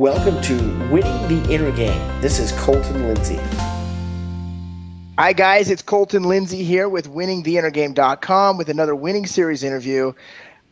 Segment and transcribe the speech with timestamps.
[0.00, 0.54] Welcome to
[0.90, 2.22] Winning the Inner Game.
[2.22, 3.38] This is Colton Lindsay.
[5.18, 5.70] Hi, guys.
[5.70, 10.14] It's Colton Lindsay here with winningtheinnergame.com with another winning series interview.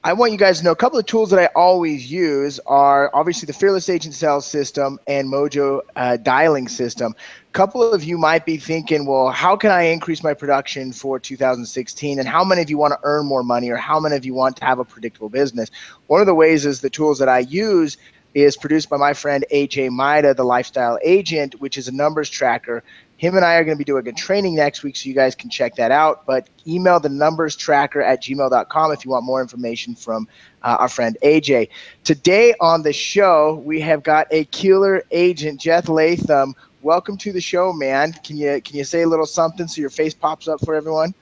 [0.03, 3.11] I want you guys to know a couple of tools that I always use are
[3.12, 7.15] obviously the Fearless Agent Sales System and Mojo uh, Dialing System.
[7.49, 11.19] A couple of you might be thinking, well, how can I increase my production for
[11.19, 12.19] 2016?
[12.19, 14.33] And how many of you want to earn more money or how many of you
[14.33, 15.71] want to have a predictable business?
[16.07, 17.99] One of the ways is the tools that I use
[18.43, 22.82] is produced by my friend AJ Maida, the lifestyle agent, which is a numbers tracker.
[23.17, 25.35] Him and I are going to be doing a training next week, so you guys
[25.35, 26.25] can check that out.
[26.25, 30.29] But email the numbers tracker at gmail.com if you want more information from
[30.63, 31.71] uh, our friend AJ.
[32.05, 36.55] Today on the show, we have got a killer agent, Jeff Latham.
[36.83, 38.12] Welcome to the show, man.
[38.12, 41.12] Can you can you say a little something so your face pops up for everyone?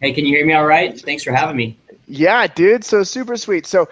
[0.00, 0.98] Hey, can you hear me all right?
[1.00, 1.76] Thanks for having me.
[2.08, 2.84] Yeah, dude.
[2.84, 3.66] So super sweet.
[3.66, 3.88] So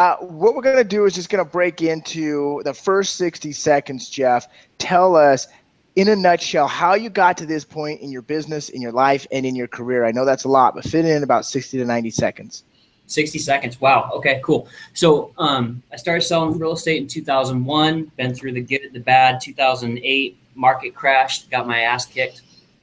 [0.00, 3.52] uh, what we're going to do is just going to break into the first 60
[3.52, 4.48] seconds, Jeff.
[4.78, 5.46] Tell us,
[5.94, 9.26] in a nutshell, how you got to this point in your business, in your life,
[9.30, 10.06] and in your career.
[10.06, 12.64] I know that's a lot, but fit in about 60 to 90 seconds.
[13.08, 13.78] 60 seconds.
[13.78, 14.10] Wow.
[14.14, 14.68] Okay, cool.
[14.94, 19.38] So um, I started selling real estate in 2001, been through the good, the bad.
[19.42, 22.40] 2008, market crashed, got my ass kicked.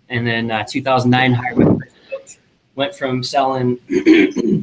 [0.10, 2.38] And then uh, 2009, hired my first coach.
[2.76, 3.80] Went from selling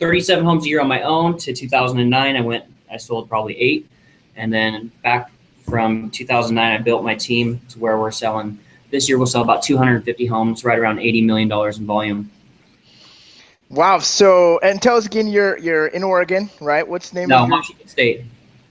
[0.00, 3.88] 37 homes a year on my own to 2009 i went i sold probably eight.
[4.34, 5.30] And then back
[5.68, 8.58] from 2009 i built my team to where we're selling.
[8.90, 12.30] This year we'll sell about 250 homes right around 80 million dollars in volume.
[13.68, 16.86] Wow so and tell us again you're you're in oregon right?
[16.86, 17.58] What's the name no, of your...
[17.58, 18.24] washington state.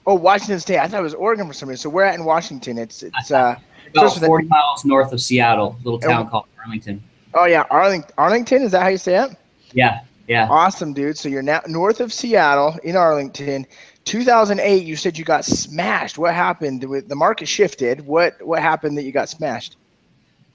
[0.07, 0.79] Oh washington state.
[0.79, 1.83] I thought it was oregon for some reason.
[1.83, 2.77] So we're at in washington.
[2.79, 3.55] It's it's uh
[3.91, 4.49] about 40 the...
[4.49, 6.29] miles north of seattle little town oh.
[6.29, 7.03] called arlington.
[7.35, 8.63] Oh yeah arlington arlington?
[8.63, 9.37] Is that how you say it?
[9.73, 10.47] Yeah yeah.
[10.47, 11.17] Awesome, dude.
[11.17, 13.65] So you're now north of Seattle in Arlington.
[14.05, 16.19] 2008, you said you got smashed.
[16.19, 16.81] What happened?
[16.81, 18.05] The market shifted.
[18.05, 19.77] What what happened that you got smashed?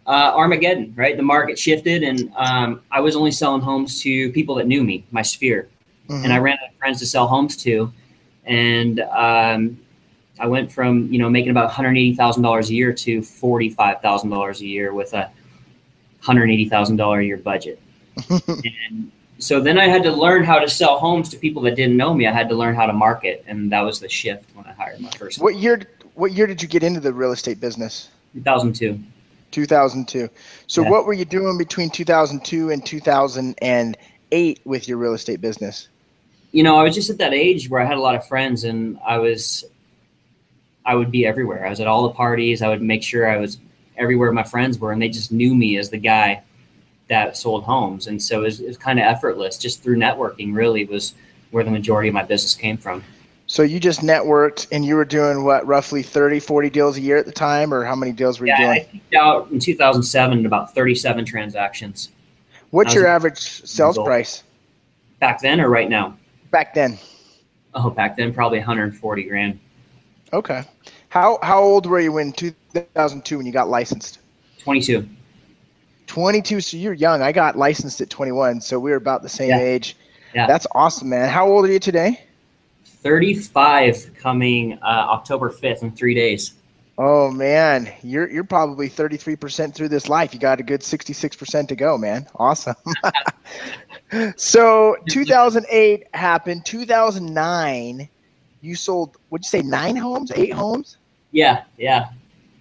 [0.06, 1.16] Uh, Armageddon, right?
[1.16, 5.04] The market shifted, and um, I was only selling homes to people that knew me,
[5.10, 5.69] my sphere,
[6.09, 6.22] mm-hmm.
[6.22, 7.93] and I ran out of friends to sell homes to,
[8.44, 9.81] and um,
[10.38, 13.22] I went from you know making about one hundred eighty thousand dollars a year to
[13.22, 15.32] forty five thousand dollars a year with a
[16.21, 17.81] hundred eighty thousand dollar a year budget,
[18.31, 21.97] and so then I had to learn how to sell homes to people that didn't
[21.97, 22.27] know me.
[22.27, 25.00] I had to learn how to market, and that was the shift when I hired
[25.00, 25.41] my first.
[25.41, 25.83] What year?
[26.15, 28.09] What year did you get into the real estate business?
[28.34, 29.00] 2002.
[29.50, 30.28] 2002.
[30.67, 30.91] So yeah.
[30.91, 35.89] what were you doing between 2002 and 2008 with your real estate business?
[36.53, 38.62] You know, I was just at that age where I had a lot of friends,
[38.62, 39.65] and I was,
[40.87, 41.66] I would be everywhere.
[41.66, 42.62] I was at all the parties.
[42.62, 43.59] I would make sure I was
[43.97, 46.43] everywhere my friends were, and they just knew me as the guy
[47.09, 48.06] that sold homes.
[48.06, 51.15] And so it was, was kind of effortless just through networking really was
[51.50, 53.04] where the majority of my business came from.
[53.47, 57.19] So you just networked and you were doing what, roughly 30, 40 deals a year
[57.19, 58.81] at the time or how many deals were yeah, you doing?
[58.81, 62.10] I peaked out in 2007 about 37 transactions.
[62.70, 64.42] What's your average sales price?
[65.21, 66.16] Back then or right now?
[66.50, 66.98] Back then.
[67.75, 69.60] Oh, back then probably 140 grand.
[70.32, 70.65] Okay.
[71.09, 74.19] How how old were you in 2002 when you got licensed?
[74.59, 75.09] 22.
[76.06, 77.22] 22 so you're young.
[77.22, 79.59] I got licensed at 21 so we are about the same yeah.
[79.59, 79.97] age.
[80.34, 80.47] Yeah.
[80.47, 81.28] That's awesome man.
[81.28, 82.20] How old are you today?
[82.84, 86.54] 35 coming uh, october 5th in three days.
[86.97, 87.92] Oh man.
[88.03, 90.32] You're you're probably 33% through this life.
[90.32, 92.26] You got a good 66% to go man.
[92.36, 92.76] Awesome.
[94.36, 96.65] So 2008 happened.
[96.65, 98.09] 2009
[98.60, 100.31] you sold what'd you say nine homes?
[100.36, 100.98] Eight homes?
[101.32, 102.10] Yeah yeah.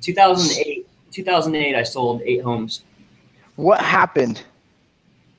[0.01, 2.83] 2008 2008 i sold eight homes
[3.55, 4.43] what happened?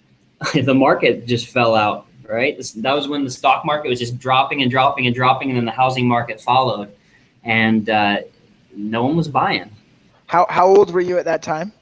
[0.55, 2.57] the market just fell out, right?
[2.57, 5.57] This, that was when the stock market was just dropping and dropping and dropping, and
[5.57, 6.93] then the housing market followed,
[7.45, 8.19] and uh,
[8.77, 9.71] no one was buying.
[10.27, 11.73] How how old were you at that time?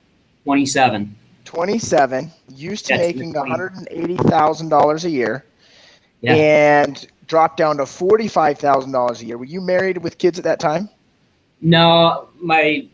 [0.44, 1.16] Twenty seven.
[1.44, 2.31] Twenty seven.
[2.48, 5.44] Used to making one hundred and eighty thousand dollars a year,
[6.21, 6.34] yeah.
[6.34, 9.38] and dropped down to forty five thousand dollars a year.
[9.38, 10.88] Were you married with kids at that time?
[11.60, 12.89] No, my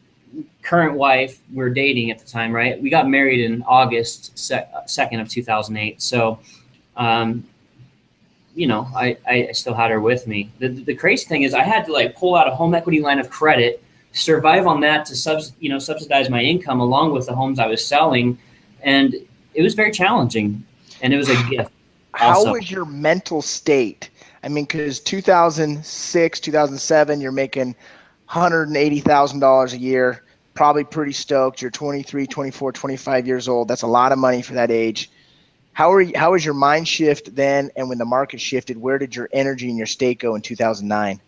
[0.68, 2.80] current wife, we are dating at the time, right?
[2.80, 6.02] We got married in August 2nd of 2008.
[6.02, 6.38] So,
[6.94, 7.42] um,
[8.54, 10.50] you know, I, I still had her with me.
[10.58, 13.18] The, the crazy thing is I had to like pull out a home equity line
[13.18, 13.82] of credit,
[14.12, 17.66] survive on that to subs, you know, subsidize my income along with the homes I
[17.66, 18.36] was selling.
[18.82, 19.14] And
[19.54, 20.62] it was very challenging
[21.00, 21.70] and it was a gift.
[22.20, 22.44] Also.
[22.44, 24.10] How was your mental state?
[24.42, 27.74] I mean, because 2006, 2007, you're making
[28.28, 30.24] $180,000 a year
[30.58, 31.62] probably pretty stoked.
[31.62, 33.68] You're 23, 24, 25 years old.
[33.68, 35.08] That's a lot of money for that age.
[35.72, 37.70] How are you, how was your mind shift then?
[37.76, 41.20] And when the market shifted, where did your energy and your state go in 2009?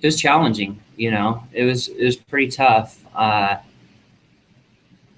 [0.00, 0.80] it was challenging.
[0.96, 3.04] You know, it was it was pretty tough.
[3.14, 3.58] Uh,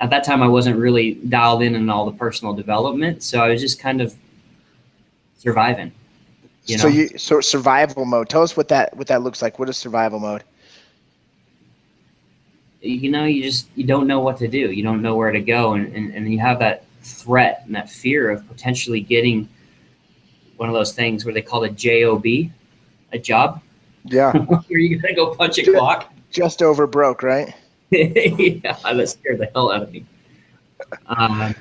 [0.00, 3.50] at that time, I wasn't really dialed in in all the personal development, so I
[3.50, 4.16] was just kind of
[5.38, 5.92] surviving.
[6.66, 6.82] You know?
[6.82, 8.28] So you so survival mode.
[8.28, 9.60] Tell us what that what that looks like.
[9.60, 10.42] What is survival mode?
[12.82, 14.70] You know, you just you don't know what to do.
[14.70, 17.90] You don't know where to go, and and, and you have that threat and that
[17.90, 19.48] fear of potentially getting
[20.56, 23.62] one of those things where they call it job, a job.
[24.04, 24.32] Yeah.
[24.68, 26.12] where you gotta go punch a clock.
[26.30, 27.54] Just over broke, right?
[27.90, 30.04] yeah, that scared the hell out of me.
[31.06, 31.54] Um,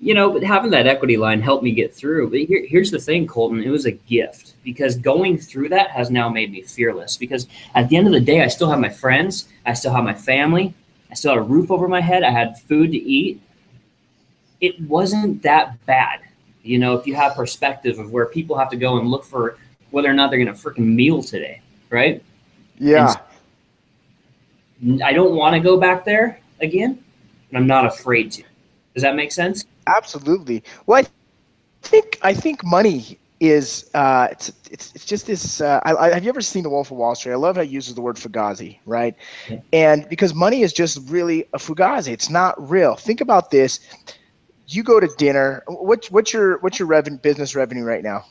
[0.00, 2.30] you know, but having that equity line helped me get through.
[2.30, 6.10] But here, here's the thing, Colton, it was a gift because going through that has
[6.10, 7.16] now made me fearless.
[7.16, 10.04] Because at the end of the day, I still have my friends, I still have
[10.04, 10.72] my family,
[11.10, 13.40] I still had a roof over my head, I had food to eat.
[14.60, 16.20] It wasn't that bad,
[16.62, 19.56] you know, if you have perspective of where people have to go and look for
[19.90, 21.60] whether or not they're going to freaking meal today,
[21.90, 22.22] right?
[22.76, 23.14] Yeah.
[25.02, 27.02] I don't want to go back there again,
[27.50, 28.44] but I'm not afraid to.
[28.94, 29.64] Does that make sense?
[29.96, 30.62] Absolutely.
[30.86, 31.06] Well, I
[31.82, 35.60] think I think money is uh, it's, it's it's just this.
[35.60, 37.32] Uh, I, I, have you ever seen The Wolf of Wall Street?
[37.32, 39.14] I love how he uses the word fugazi, right?
[39.48, 39.60] Yeah.
[39.72, 42.96] And because money is just really a fugazi, it's not real.
[42.96, 43.80] Think about this:
[44.66, 45.62] you go to dinner.
[45.66, 48.24] What's what's your what's your revenue business revenue right now?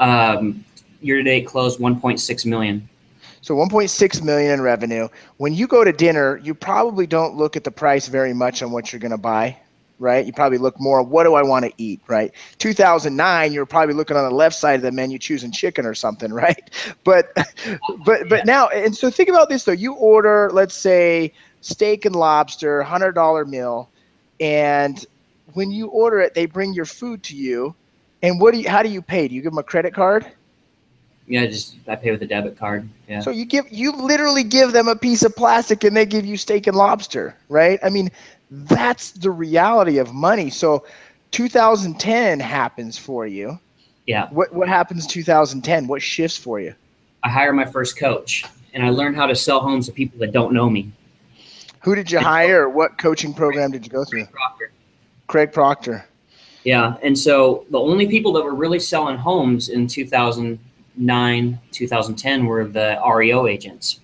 [0.00, 0.64] Um,
[1.00, 2.88] year to date closed 1.6 million.
[3.42, 5.08] So 1.6 million in revenue.
[5.36, 8.70] When you go to dinner, you probably don't look at the price very much on
[8.70, 9.56] what you're going to buy,
[10.02, 10.26] right?
[10.26, 12.32] You probably look more, what do I want to eat, right?
[12.58, 16.32] 2009, you're probably looking on the left side of the menu choosing chicken or something,
[16.34, 16.70] right?
[17.04, 17.28] But
[18.04, 19.72] but but now, and so think about this though.
[19.72, 23.90] You order, let's say, steak and lobster, hundred dollar meal,
[24.40, 25.04] and
[25.54, 27.74] when you order it, they bring your food to you.
[28.22, 28.68] And what do you?
[28.68, 29.28] How do you pay?
[29.28, 30.26] Do you give them a credit card?
[31.26, 32.88] Yeah, just I pay with a debit card.
[33.08, 33.20] Yeah.
[33.20, 36.36] So you give you literally give them a piece of plastic and they give you
[36.36, 37.78] steak and lobster, right?
[37.82, 38.10] I mean,
[38.52, 40.50] that's the reality of money.
[40.50, 40.84] So
[41.30, 43.58] 2010 happens for you.
[44.06, 44.28] Yeah.
[44.30, 45.86] What what happens 2010?
[45.86, 46.74] What shifts for you?
[47.22, 48.44] I hire my first coach
[48.74, 50.92] and I learned how to sell homes to people that don't know me.
[51.80, 52.68] Who did you hire?
[52.68, 54.26] What coaching program did you go through?
[54.26, 54.72] Craig Proctor.
[55.26, 56.04] Craig Proctor.
[56.64, 62.68] Yeah, and so the only people that were really selling homes in 2009, 2010 were
[62.68, 63.98] the REO agents.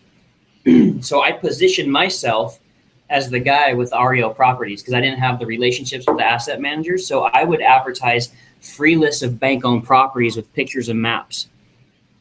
[1.01, 2.59] so I positioned myself
[3.11, 6.61] as the guy with REO properties because I didn't have the relationships with the asset
[6.61, 7.07] managers.
[7.07, 11.49] So I would advertise free lists of bank owned properties with pictures and maps.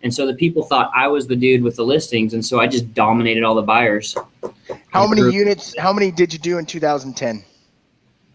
[0.04, 2.34] And so the people thought I was the dude with the listings.
[2.34, 4.16] And so I just dominated all the buyers.
[4.90, 7.44] How many units, how many did you do in 2010?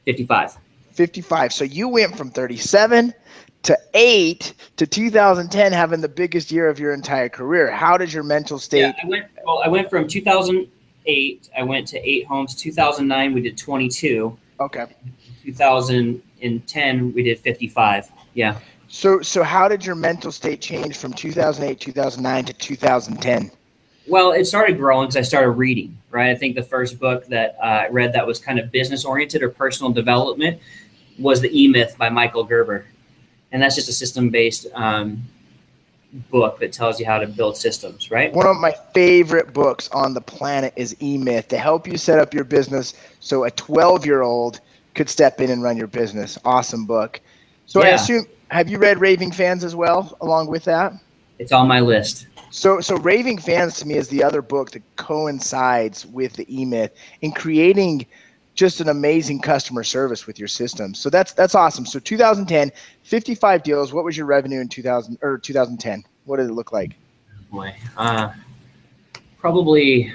[0.04, 0.58] 55.
[0.92, 1.52] 55.
[1.52, 3.14] So you went from 37
[3.62, 7.70] to eight to 2010 having the biggest year of your entire career.
[7.70, 8.80] How did your mental state?
[8.80, 9.26] Yeah, I went.
[9.44, 10.08] Well, I went from
[11.04, 11.50] 2008.
[11.56, 12.54] I went to eight homes.
[12.54, 14.36] 2009 we did 22.
[14.60, 14.86] Okay.
[15.44, 18.10] 2010 we did 55.
[18.34, 18.58] Yeah.
[18.88, 23.50] So so how did your mental state change from 2008 2009 to 2010?
[24.08, 25.96] Well, it started growing because I started reading.
[26.10, 26.30] Right.
[26.30, 29.42] I think the first book that uh, I read that was kind of business oriented
[29.42, 30.60] or personal development
[31.18, 32.86] was the E Myth by Michael Gerber
[33.52, 35.22] and that's just a system based um,
[36.12, 38.32] book that tells you how to build systems, right?
[38.32, 42.18] One of my favorite books on the planet is E Myth to help you set
[42.18, 44.60] up your business so a 12 year old
[44.94, 46.38] could step in and run your business.
[46.44, 47.20] Awesome book.
[47.66, 47.90] So yeah.
[47.90, 50.92] I assume have you read Raving Fans as well along with that?
[51.38, 52.26] It's on my list.
[52.50, 56.66] So so Raving Fans to me is the other book that coincides with the E
[56.66, 56.92] Myth
[57.22, 58.06] in creating
[58.54, 60.94] just an amazing customer service with your system.
[60.94, 61.86] So that's that's awesome.
[61.86, 62.70] So 2010,
[63.02, 63.92] 55 deals.
[63.92, 66.04] What was your revenue in 2000 or 2010?
[66.24, 66.96] What did it look like?
[67.50, 68.32] Boy, uh,
[69.38, 70.12] probably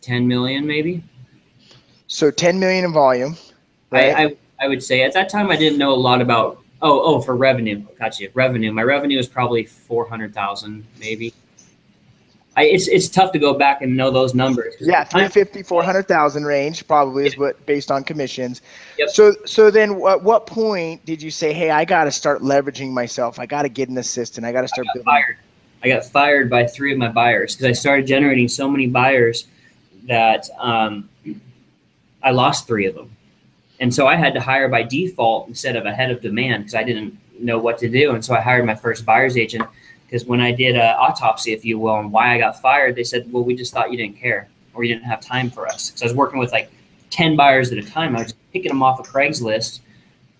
[0.00, 1.02] 10 million, maybe.
[2.06, 3.36] So 10 million in volume.
[3.90, 4.14] Right?
[4.14, 6.60] I, I I would say at that time I didn't know a lot about.
[6.82, 7.82] Oh, oh, for revenue.
[7.98, 8.28] Gotcha.
[8.34, 8.70] Revenue.
[8.70, 11.32] My revenue is probably 400,000, maybe.
[12.56, 14.74] I, it's it's tough to go back and know those numbers.
[14.78, 18.62] Yeah, 350, 400,000 range probably is what based on commissions.
[18.96, 19.08] Yep.
[19.08, 22.92] So so then at what point did you say, "Hey, I got to start leveraging
[22.92, 23.40] myself.
[23.40, 24.46] I got to get an assistant.
[24.46, 25.36] I got to start I got fired.
[25.82, 29.48] I got fired by three of my buyers because I started generating so many buyers
[30.04, 31.08] that um,
[32.22, 33.10] I lost three of them.
[33.80, 36.84] And so I had to hire by default instead of ahead of demand because I
[36.84, 38.14] didn't know what to do.
[38.14, 39.66] And so I hired my first buyer's agent
[40.14, 43.02] because when I did an autopsy, if you will, on why I got fired, they
[43.02, 45.90] said, "Well, we just thought you didn't care or you didn't have time for us."
[45.90, 46.70] Because I was working with like
[47.10, 48.14] ten buyers at a time.
[48.14, 49.80] I was picking them off of Craigslist,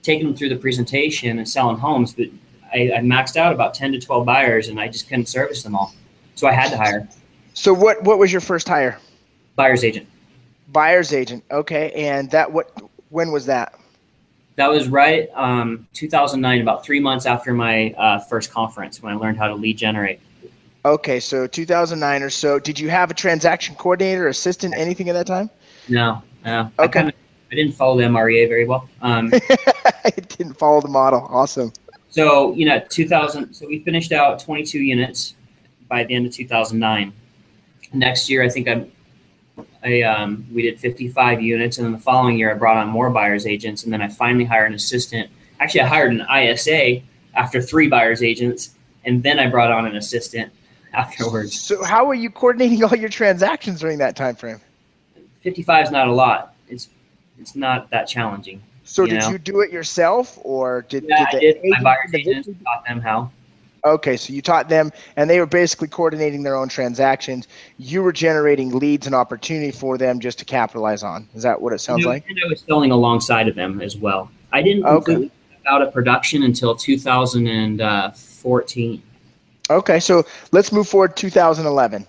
[0.04, 2.26] taking them through the presentation and selling homes, but
[2.73, 5.75] I, I maxed out about 10 to 12 buyers and I just couldn't service them
[5.75, 5.93] all.
[6.37, 7.09] So I had to hire
[7.54, 8.97] So what what was your first hire?
[9.57, 10.07] buyer's agent.
[10.69, 11.43] Buyer's agent.
[11.50, 13.75] Okay, and that what when was that?
[14.56, 19.16] That was right um, 2009, about three months after my uh, first conference when I
[19.16, 20.20] learned how to lead generate.
[20.84, 22.58] Okay, so 2009 or so.
[22.58, 25.50] Did you have a transaction coordinator, assistant, anything at that time?
[25.88, 26.70] No, no.
[26.78, 27.00] I, Okay.
[27.00, 27.12] kinda,
[27.50, 28.88] I didn't follow the MREA very well.
[29.00, 29.32] Um,
[30.04, 31.26] I didn't follow the model.
[31.30, 31.73] Awesome.
[32.11, 35.34] so, you know, 2000, so we finished out 22 units
[35.88, 37.12] by the end of 2009.
[37.92, 38.90] Next year, I think I'm,
[39.84, 41.78] I, um, we did 55 units.
[41.78, 43.84] And then the following year, I brought on more buyer's agents.
[43.84, 45.30] And then I finally hired an assistant.
[45.60, 47.02] Actually, I hired an ISA
[47.34, 48.70] after three buyer's agents.
[49.04, 50.50] And then I brought on an assistant
[50.94, 51.60] afterwards.
[51.60, 54.60] So how were you coordinating all your transactions during that time frame?
[55.42, 56.54] 55 is not a lot.
[56.68, 56.88] It's,
[57.38, 58.62] it's not that challenging.
[58.84, 59.30] So You did know.
[59.30, 61.70] you do it yourself, or did, Yeah, did the did.
[61.70, 63.30] My buyer's individually- agent taught them how.
[63.84, 67.46] Okay, so you taught them, and they were basically coordinating their own transactions.
[67.78, 71.28] You were generating leads and opportunity for them just to capitalize on.
[71.34, 72.26] Is that what it sounds and, like?
[72.26, 74.30] and I was selling alongside of them as well.
[74.52, 75.30] I didn't Okay.
[75.66, 79.02] out of production until 2014.
[79.70, 81.14] Okay, so let's move forward.
[81.16, 82.06] 2011.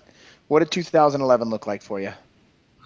[0.48, 2.12] What did 2011 look like for you?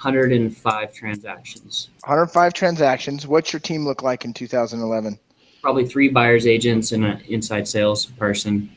[0.01, 1.91] 105 transactions.
[2.05, 3.27] 105 transactions.
[3.27, 5.19] What's your team look like in 2011?
[5.61, 8.71] Probably three buyers agents and an inside sales person.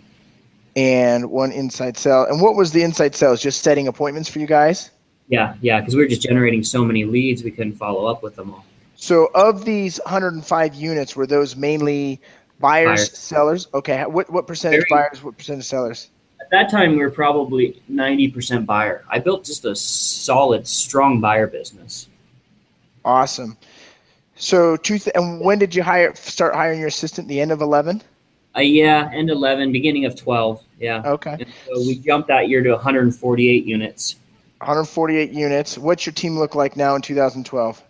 [0.76, 2.26] And one inside sale.
[2.26, 3.42] And what was the inside sales?
[3.42, 4.90] Just setting appointments for you guys?
[5.28, 8.36] Yeah, yeah, because we were just generating so many leads, we couldn't follow up with
[8.36, 8.66] them all.
[8.96, 12.20] So of these 105 units, were those mainly
[12.60, 13.18] buyers, Buyers.
[13.18, 13.68] sellers?
[13.74, 15.24] Okay, what what percentage Very- buyers?
[15.24, 16.10] What percentage sellers?
[16.42, 19.04] At that time, we were probably 90% buyer.
[19.10, 22.08] I built just a solid, strong buyer business.
[23.06, 23.58] Awesome.
[24.36, 25.00] So two.
[25.00, 26.14] Th- and when did you hire?
[26.16, 27.28] Start hiring your assistant?
[27.28, 28.02] The end of 11.
[28.56, 30.64] Uh, yeah, end 11, beginning of 12.
[30.80, 31.02] Yeah.
[31.06, 31.38] Okay.
[31.40, 34.16] And so we jumped that year to 148 units.
[34.60, 35.78] 148 units.
[35.78, 37.82] What's your team look like now in 2012?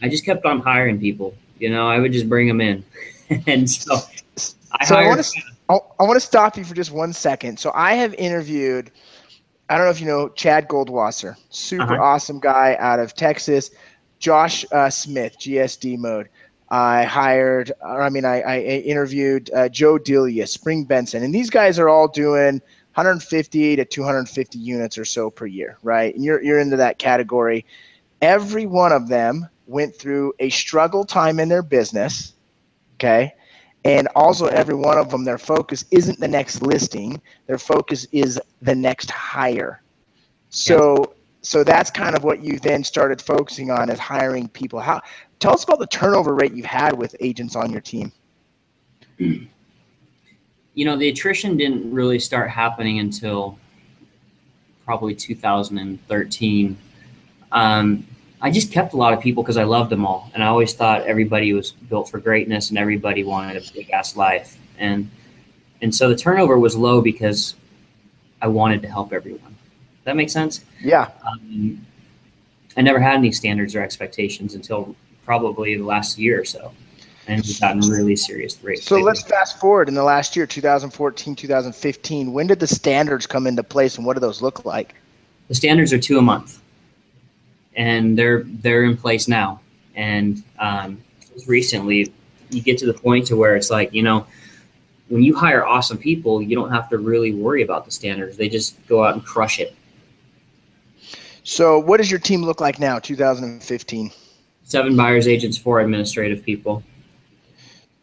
[0.00, 1.34] I just kept on hiring people.
[1.58, 2.84] You know, I would just bring them in.
[3.46, 3.96] and so
[4.72, 5.08] I So I hired.
[5.08, 5.42] want to.
[5.68, 7.58] I I want to stop you for just one second.
[7.58, 8.90] So I have interviewed.
[9.68, 12.02] I don't know if you know Chad Goldwasser, super Uh-huh.
[12.02, 13.70] awesome guy out of Texas.
[14.18, 16.28] Josh uh, Smith, GSD mode.
[16.72, 21.50] I hired, or I mean, I, I interviewed uh, Joe Delia, Spring Benson, and these
[21.50, 22.62] guys are all doing
[22.94, 26.14] 150 to 250 units or so per year, right?
[26.14, 27.66] And you're you're into that category.
[28.22, 32.32] Every one of them went through a struggle time in their business,
[32.94, 33.34] okay,
[33.84, 38.40] and also every one of them, their focus isn't the next listing, their focus is
[38.62, 39.82] the next hire.
[40.48, 44.78] So so that's kind of what you then started focusing on is hiring people.
[44.80, 45.02] How
[45.42, 48.12] tell us about the turnover rate you've had with agents on your team.
[49.18, 49.48] you
[50.76, 53.58] know, the attrition didn't really start happening until
[54.84, 56.78] probably 2013.
[57.50, 58.06] Um,
[58.40, 60.74] I just kept a lot of people because I loved them all, and I always
[60.74, 65.10] thought everybody was built for greatness and everybody wanted a big ass life, and
[65.80, 67.54] and so the turnover was low because
[68.40, 69.56] I wanted to help everyone.
[70.04, 70.64] That makes sense.
[70.80, 71.10] Yeah.
[71.24, 71.86] Um,
[72.76, 76.72] I never had any standards or expectations until probably the last year or so,
[77.26, 78.84] and we've gotten really serious rates.
[78.84, 79.06] So lately.
[79.06, 82.32] let's fast forward in the last year, 2014, 2015.
[82.32, 84.94] When did the standards come into place and what do those look like?
[85.52, 86.62] the standards are two a month,
[87.76, 89.60] and they're they're in place now.
[89.94, 91.02] And um,
[91.34, 92.10] just recently,
[92.48, 94.26] you get to the point to where it's like you know,
[95.08, 98.38] when you hire awesome people, you don't have to really worry about the standards.
[98.38, 99.76] They just go out and crush it.
[101.44, 104.10] So what does your team look like now, 2015?
[104.72, 106.82] Seven buyers agents, four administrative people.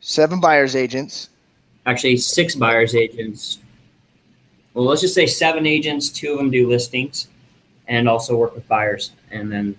[0.02, 1.32] Seven buyers agents.
[1.88, 3.58] Actually, six buyers agents.
[4.76, 6.10] Well, let's just say seven agents.
[6.10, 7.28] Two of them do listings,
[7.88, 9.76] and also work with buyers, and then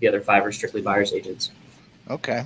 [0.00, 1.52] the other five are strictly buyers agents.
[2.10, 2.44] Okay.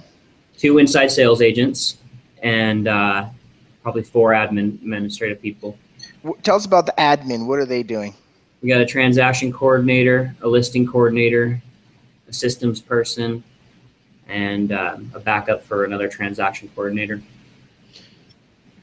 [0.57, 1.97] two inside sales agents
[2.45, 3.27] and uh,
[3.83, 5.77] probably four admin administrative people.
[6.45, 7.49] Tell us about the admin.
[7.49, 8.15] What are they doing?
[8.62, 11.61] We got a transaction coordinator, a listing coordinator,
[12.28, 13.42] a systems person,
[14.28, 17.23] and um, a backup for another transaction coordinator.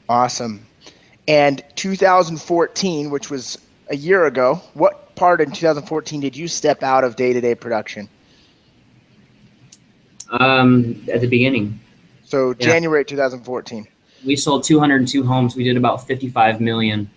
[0.10, 0.66] Awesome.
[1.28, 3.58] And 2014, which was
[3.90, 8.10] a year ago, what part in 2014 did you step out of day-to-day production?
[10.32, 11.80] Um, at the beginning,
[12.26, 12.66] So Yeah.
[12.66, 13.88] January 2014.
[14.26, 15.56] we sold 202 homes.
[15.56, 17.08] We did about 55 million,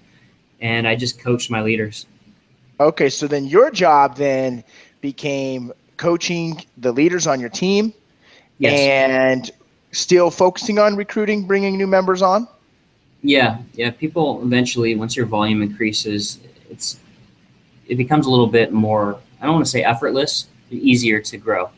[0.61, 2.05] and I just coached my leaders.
[2.79, 4.63] Okay, so then your job then
[5.01, 7.93] became coaching the leaders on your team
[8.59, 8.81] Yes.
[8.81, 9.51] and
[9.93, 12.49] still focusing on recruiting, bringing new members on.
[13.23, 13.91] Yeah, yeah.
[13.91, 16.41] People eventually, once your volume increases,
[16.71, 16.99] it's
[17.87, 19.19] it becomes a little bit more.
[19.41, 21.71] I don't want to say effortless, easier to grow.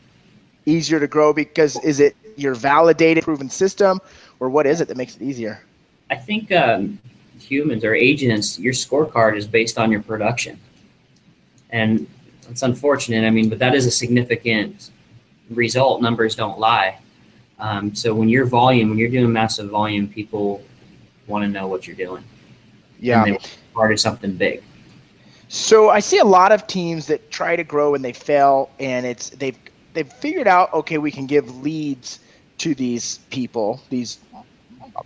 [0.65, 3.99] Easier to grow because is it your validated, proven system,
[4.39, 5.63] or what is it that makes it easier?
[6.09, 6.99] I think um,
[7.39, 10.59] humans or agents, your scorecard is based on your production,
[11.71, 12.07] and
[12.51, 13.25] it's unfortunate.
[13.25, 14.91] I mean, but that is a significant
[15.49, 16.01] result.
[16.01, 16.99] Numbers don't lie.
[17.59, 20.63] Um, so when you're volume, when you're doing massive volume, people
[21.27, 22.23] want to know what you're doing.
[22.99, 23.23] Yeah.
[23.23, 23.39] And they
[23.73, 24.61] part of something big.
[25.47, 29.05] So I see a lot of teams that try to grow and they fail, and
[29.05, 29.57] it's they've
[29.93, 32.19] they've figured out okay we can give leads
[32.59, 34.19] to these people, these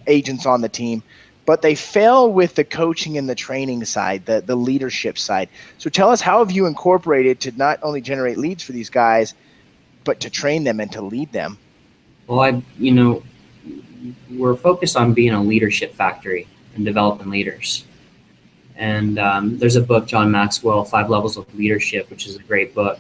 [0.08, 1.02] agents on the team,
[1.46, 5.50] but they fail with the coaching and the training side, the the leadership side.
[5.78, 9.34] So tell us how have you incorporated to not only generate leads for these guys,
[10.04, 11.58] but to train them and to lead them?
[12.28, 13.24] Well, I you know
[14.32, 17.86] we're focused on being a leadership factory and developing leaders.
[18.78, 22.76] And um, there's a book, John Maxwell, Five Levels of Leadership, which is a great
[22.76, 23.00] book.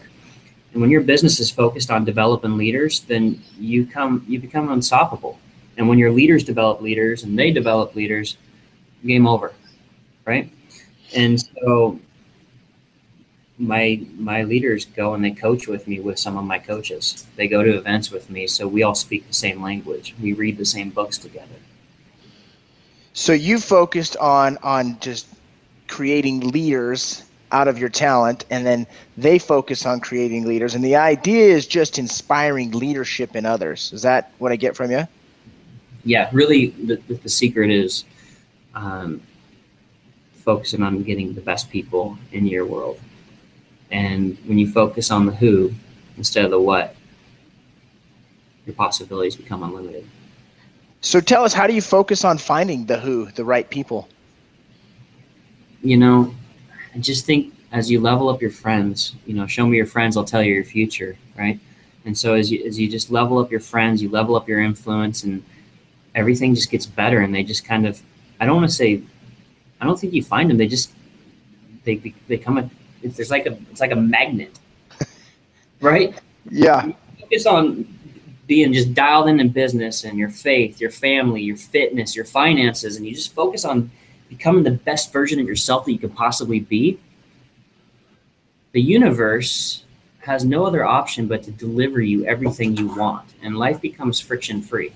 [0.71, 5.39] And when your business is focused on developing leaders, then you come you become unstoppable.
[5.77, 8.37] And when your leaders develop leaders and they develop leaders,
[9.05, 9.53] game over,
[10.25, 10.51] right?
[11.15, 11.99] And so
[13.57, 17.25] my my leaders go and they coach with me with some of my coaches.
[17.35, 20.15] They go to events with me, so we all speak the same language.
[20.21, 21.55] We read the same books together.
[23.13, 25.27] So you focused on on just
[25.87, 30.95] creating leaders out of your talent and then they focus on creating leaders and the
[30.95, 35.07] idea is just inspiring leadership in others is that what i get from you
[36.05, 38.05] yeah really the, the secret is
[38.73, 39.21] um,
[40.35, 42.99] focusing on getting the best people in your world
[43.91, 45.73] and when you focus on the who
[46.17, 46.95] instead of the what,
[48.65, 50.07] your possibilities become unlimited.
[51.01, 54.07] So tell us, how do you focus on finding the who, the right people?
[55.81, 56.33] You know,
[56.95, 60.17] I just think as you level up your friends, you know, show me your friends,
[60.17, 61.59] I'll tell you your future, right?
[62.05, 64.61] And so as you as you just level up your friends, you level up your
[64.61, 65.43] influence, and
[66.15, 67.19] everything just gets better.
[67.19, 68.01] And they just kind of,
[68.39, 69.03] I don't want to say,
[69.79, 70.57] I don't think you find them.
[70.57, 70.91] They just
[71.83, 71.97] they
[72.27, 72.69] they come a
[73.03, 74.57] it's there's like a it's like a magnet,
[75.81, 76.19] right?
[76.49, 76.87] Yeah.
[76.87, 77.97] You focus on
[78.47, 82.95] being just dialed in in business and your faith, your family, your fitness, your finances,
[82.95, 83.91] and you just focus on
[84.29, 86.99] becoming the best version of yourself that you could possibly be.
[88.71, 89.83] The universe
[90.19, 94.61] has no other option but to deliver you everything you want, and life becomes friction
[94.61, 94.91] free.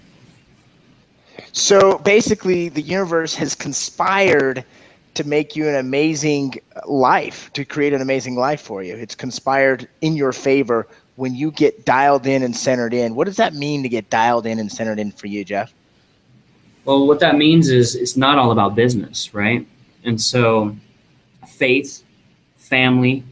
[1.52, 4.63] So basically, the universe has conspired
[5.15, 8.95] to make you an amazing life, to create an amazing life for you.
[8.95, 13.15] It's conspired in your favor when you get dialed in and centered in.
[13.15, 15.73] What does that mean to get dialed in and centered in for you, Jeff?
[16.86, 19.67] Well, what that means is it's not all about business, right?
[20.06, 20.75] And so,
[21.45, 22.04] faith,
[22.56, 23.23] family,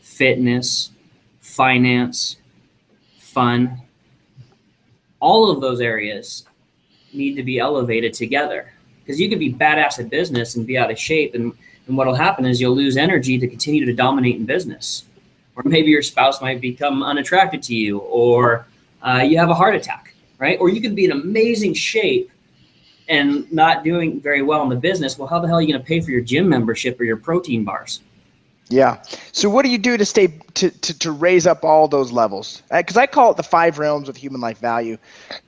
[0.00, 0.90] fitness,
[1.40, 2.36] finance,
[3.18, 3.82] fun,
[5.18, 6.44] all of those areas
[7.12, 8.72] need to be elevated together.
[9.04, 11.52] Because you could be badass at business and be out of shape and,
[11.86, 15.04] and what'll happen is you'll lose energy to continue to dominate in business.
[15.56, 18.66] Or maybe your spouse might become unattracted to you or
[19.02, 20.58] uh, you have a heart attack right?
[20.58, 22.28] Or you could be in amazing shape
[23.08, 25.16] and not doing very well in the business.
[25.16, 27.16] Well how the hell are you going to pay for your gym membership or your
[27.16, 28.00] protein bars
[28.68, 29.02] yeah.
[29.32, 32.62] So what do you do to stay to to, to raise up all those levels?
[32.70, 34.96] Because I call it the five realms of human life value.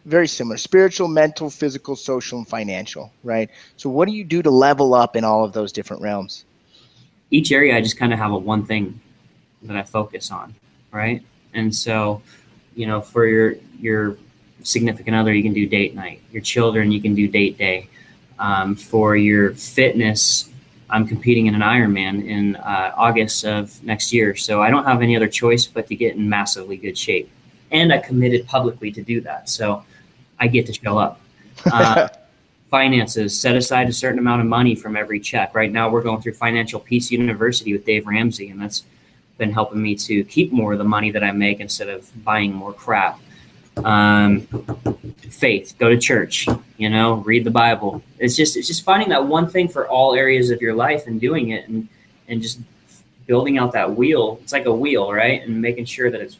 [0.04, 3.12] Very similar: spiritual, mental, physical, social, and financial.
[3.22, 3.50] Right.
[3.76, 6.44] So what do you do to level up in all of those different realms?
[7.30, 9.00] Each area, I just kind of have a one thing
[9.62, 10.54] that I focus on.
[10.92, 11.22] Right.
[11.54, 12.22] And so,
[12.74, 14.18] you know, for your your
[14.62, 16.20] significant other, you can do date night.
[16.30, 17.88] Your children, you can do date day.
[18.36, 20.50] Um, for your fitness
[20.94, 24.36] I'm competing in an Ironman in uh, August of next year.
[24.36, 27.28] So I don't have any other choice but to get in massively good shape.
[27.72, 29.48] And I committed publicly to do that.
[29.48, 29.84] So
[30.38, 31.20] I get to show up.
[31.72, 32.08] Uh,
[32.68, 35.54] finances, set aside a certain amount of money from every check.
[35.54, 38.82] Right now, we're going through Financial Peace University with Dave Ramsey, and that's
[39.38, 42.52] been helping me to keep more of the money that I make instead of buying
[42.52, 43.20] more crap.
[43.76, 44.42] Um,
[45.30, 48.02] faith, go to church, you know, read the Bible.
[48.18, 51.20] It's just it's just finding that one thing for all areas of your life and
[51.20, 51.88] doing it and
[52.28, 52.60] and just
[53.26, 54.38] building out that wheel.
[54.42, 55.42] It's like a wheel, right?
[55.42, 56.38] And making sure that it's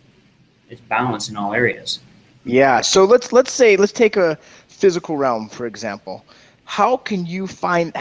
[0.70, 2.01] it's balanced in all areas.
[2.44, 2.81] Yeah.
[2.81, 6.25] So let's let's say let's take a physical realm for example.
[6.66, 7.92] How can you find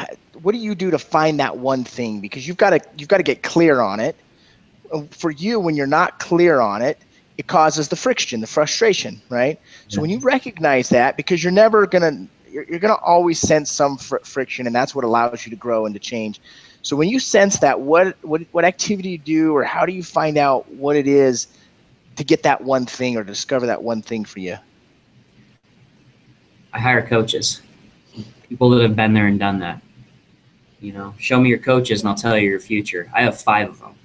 [0.42, 3.18] what do you do to find that one thing because you've got to you've got
[3.18, 4.16] to get clear on it.
[5.10, 7.00] For you when you're not clear on it,
[7.38, 9.60] it causes the friction, the frustration, right?
[9.88, 13.72] So when you recognize that, because you're never gonna, you're, you're going to always sense
[13.72, 16.40] some fr- friction, and that's what allows you to grow and to change.
[16.84, 19.94] So when you sense that, what what what activity do you do, or how do
[19.94, 21.48] you find out what it is
[22.18, 24.58] to get that one thing or discover that one thing for you?
[26.74, 27.62] I hire coaches,
[28.50, 29.82] people that have been there and done that.
[30.82, 33.10] You know, show me your coaches, and I'll tell you your future.
[33.16, 33.96] I have five of them.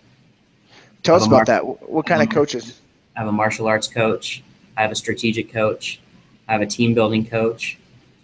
[1.03, 1.67] Tell us about that.
[1.67, 2.81] What kind of coaches?
[3.18, 4.44] I have a martial arts coach.
[4.76, 5.98] I have a strategic coach.
[6.46, 7.76] I have a team building coach.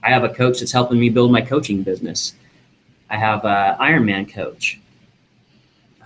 [0.04, 2.34] I have a coach that's helping me build my coaching business.
[3.10, 4.78] I have an Ironman coach.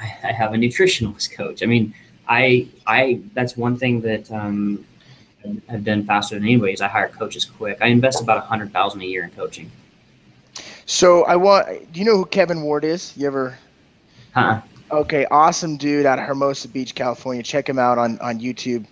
[0.00, 1.62] I, I have a nutritionalist coach.
[1.62, 1.92] I mean,
[2.26, 4.86] I I that's one thing that um,
[5.68, 7.76] I've done faster than anybody is I hire coaches quick.
[7.82, 9.70] I invest about a hundred thousand a year in coaching.
[10.86, 11.92] So I want.
[11.92, 13.14] Do you know who Kevin Ward is?
[13.18, 13.58] You ever?
[14.32, 14.62] Huh?
[14.90, 17.42] Okay, awesome dude out of Hermosa Beach, California.
[17.42, 18.86] Check him out on on YouTube.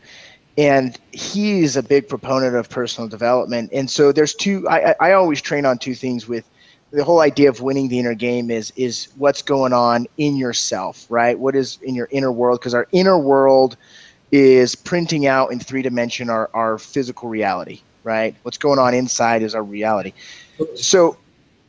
[0.58, 3.70] And he's a big proponent of personal development.
[3.72, 4.68] And so there's two.
[4.68, 6.48] I I always train on two things with
[6.90, 11.06] the whole idea of winning the inner game is is what's going on in yourself,
[11.08, 11.38] right?
[11.38, 12.60] What is in your inner world?
[12.60, 13.76] Because our inner world
[14.32, 18.34] is printing out in three dimension our, our physical reality, right?
[18.42, 20.12] What's going on inside is our reality.
[20.74, 21.16] So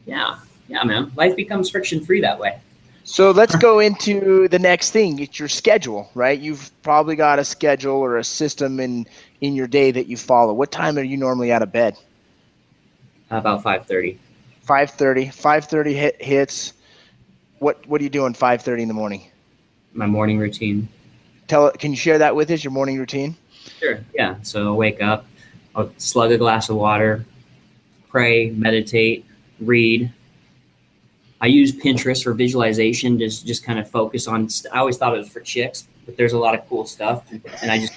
[0.05, 0.37] Yeah,
[0.67, 1.11] yeah, man.
[1.15, 2.59] Life becomes friction free that way.
[3.05, 5.19] So let's go into the next thing.
[5.19, 6.39] It's your schedule, right?
[6.39, 9.05] You've probably got a schedule or a system in
[9.41, 10.53] in your day that you follow.
[10.53, 11.97] What time are you normally out of bed?
[13.29, 14.19] About five thirty.
[14.61, 15.29] Five thirty.
[15.29, 16.73] Five thirty hit hits.
[17.59, 18.33] What What are you doing?
[18.33, 19.29] Five thirty in the morning.
[19.93, 20.87] My morning routine.
[21.47, 21.71] Tell.
[21.71, 22.63] Can you share that with us?
[22.63, 23.35] Your morning routine.
[23.79, 23.99] Sure.
[24.13, 24.35] Yeah.
[24.43, 25.25] So I'll wake up.
[25.75, 27.25] I'll slug a glass of water,
[28.09, 29.25] pray, meditate,
[29.59, 30.11] read,
[31.41, 34.47] I use Pinterest for visualization, just just kind of focus on.
[34.71, 37.69] I always thought it was for chicks, but there's a lot of cool stuff, and
[37.69, 37.93] I just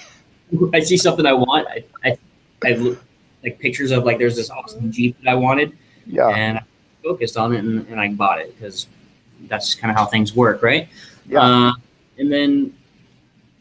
[0.73, 2.17] I see something I want, I I,
[2.65, 3.01] I look
[3.43, 6.63] like pictures of like there's this awesome Jeep that I wanted, yeah, and I
[7.03, 8.87] focused on it and, and I bought it because
[9.47, 10.89] that's kind of how things work, right?
[11.27, 11.73] Yeah, uh,
[12.17, 12.73] and then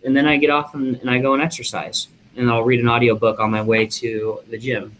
[0.04, 2.88] and then I get off and, and I go and exercise, and I'll read an
[2.88, 4.96] audiobook on my way to the gym,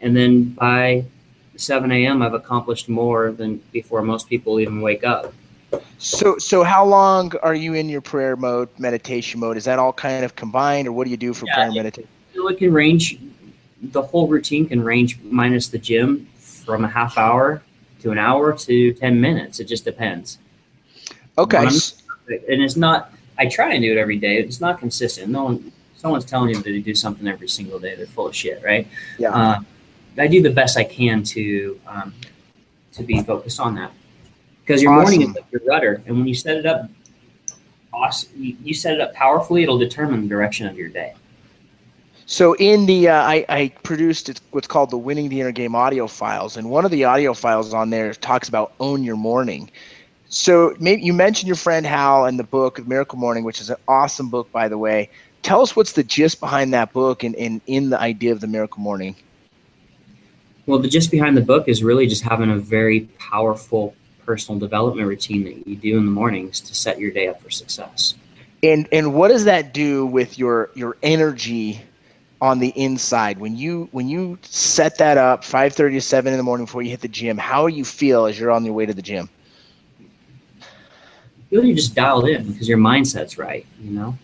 [0.00, 1.04] and then by
[1.62, 5.32] 7 a.m., I've accomplished more than before most people even wake up.
[5.98, 9.56] So, so how long are you in your prayer mode, meditation mode?
[9.56, 11.76] Is that all kind of combined, or what do you do for yeah, prayer and
[11.76, 12.08] meditation?
[12.34, 13.18] It can range.
[13.80, 17.62] The whole routine can range, minus the gym, from a half hour
[18.00, 19.60] to an hour to 10 minutes.
[19.60, 20.38] It just depends.
[21.38, 21.58] Okay.
[21.58, 23.12] And it's not.
[23.38, 24.38] I try and do it every day.
[24.38, 25.30] It's not consistent.
[25.30, 25.72] No one.
[25.96, 27.94] Someone's telling you to do something every single day.
[27.94, 28.88] They're full of shit, right?
[29.18, 29.32] Yeah.
[29.32, 29.60] Uh,
[30.18, 32.14] I do the best I can to um,
[32.92, 33.92] to be focused on that
[34.60, 35.02] because your awesome.
[35.02, 36.88] morning is like your rudder, and when you set it up,
[37.92, 41.14] awesome, you, set it up powerfully, it'll determine the direction of your day.
[42.26, 46.06] So in the uh, I, I produced what's called the Winning the Inner Game audio
[46.06, 49.70] files, and one of the audio files on there talks about own your morning.
[50.28, 53.76] So maybe you mentioned your friend Hal and the book Miracle Morning, which is an
[53.86, 55.10] awesome book, by the way.
[55.42, 58.46] Tell us what's the gist behind that book and, and in the idea of the
[58.46, 59.14] Miracle Morning.
[60.66, 63.94] Well, the gist behind the book is really just having a very powerful
[64.24, 67.50] personal development routine that you do in the mornings to set your day up for
[67.50, 68.14] success.
[68.62, 71.80] And and what does that do with your your energy
[72.40, 76.44] on the inside when you when you set that up 5:30 to 7 in the
[76.44, 77.38] morning before you hit the gym?
[77.38, 79.28] How do you feel as you're on your way to the gym?
[81.50, 84.16] You feel you're just dialed in because your mindset's right, you know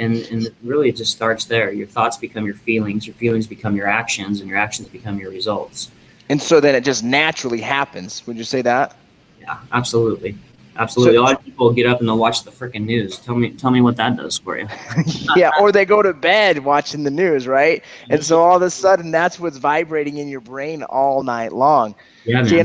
[0.00, 3.76] and and really it just starts there your thoughts become your feelings your feelings become
[3.76, 5.90] your actions and your actions become your results
[6.28, 8.96] and so then it just naturally happens would you say that
[9.40, 10.36] yeah absolutely
[10.76, 11.16] Absolutely.
[11.16, 13.18] So- a lot of people get up and they'll watch the freaking news.
[13.18, 14.66] Tell me, tell me what that does for you.
[15.36, 17.82] yeah, or they go to bed watching the news, right?
[18.08, 18.24] And mm-hmm.
[18.24, 21.94] so all of a sudden, that's what's vibrating in your brain all night long.
[22.24, 22.62] Yeah, See,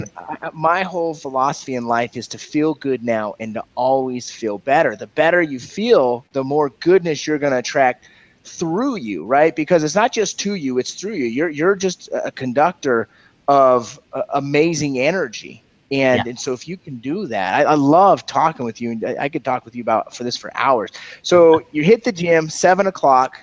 [0.53, 4.95] my whole philosophy in life is to feel good now and to always feel better.
[4.95, 8.07] The better you feel, the more goodness you're going to attract
[8.45, 9.55] through you, right?
[9.55, 11.25] Because it's not just to you, it's through you.
[11.25, 13.07] You're you're just a conductor
[13.47, 15.63] of uh, amazing energy.
[15.91, 16.27] And, Yeah.
[16.27, 19.15] and so if you can do that, I, I love talking with you, and I,
[19.25, 20.91] I could talk with you about for this for hours.
[21.21, 23.33] So you hit the gym seven o'clock,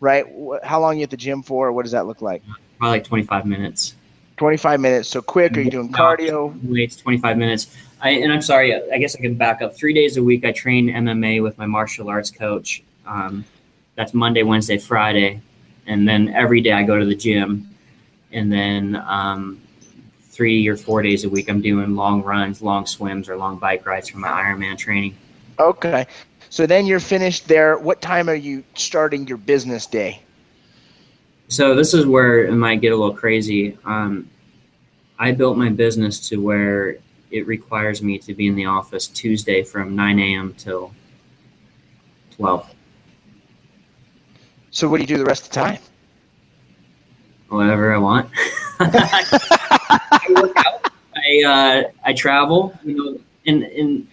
[0.00, 0.24] right?
[0.62, 1.72] How long you at the gym for?
[1.72, 2.42] What does that look like?
[2.78, 3.94] Probably like Twenty five minutes.
[5.06, 5.56] So quick.
[5.56, 6.58] Are you doing cardio?
[6.64, 7.76] Weights, 25 minutes.
[8.00, 9.76] I, and I'm sorry, I guess I can back up.
[9.76, 12.82] Three days a week, I train MMA with my martial arts coach.
[13.06, 13.44] Um,
[13.94, 15.40] that's Monday, Wednesday, Friday.
[15.86, 17.68] And then every day I go to the gym.
[18.32, 19.60] And then um,
[20.22, 23.86] three or four days a week, I'm doing long runs, long swims, or long bike
[23.86, 25.16] rides for my Ironman training.
[25.58, 26.06] Okay.
[26.50, 27.78] So then you're finished there.
[27.78, 30.20] What time are you starting your business day?
[31.52, 33.76] So this is where it might get a little crazy.
[33.84, 34.30] Um,
[35.18, 36.96] I built my business to where
[37.30, 40.54] it requires me to be in the office Tuesday from 9 a.m.
[40.54, 40.94] till
[42.36, 42.74] 12.
[44.70, 45.78] So what do you do the rest of the time?
[47.50, 48.30] Whatever I want.
[48.80, 50.90] I work out.
[51.14, 52.72] I uh, I travel.
[52.82, 54.08] You know, and and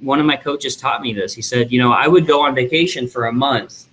[0.00, 1.34] one of my coaches taught me this.
[1.34, 3.88] He said, you know, I would go on vacation for a month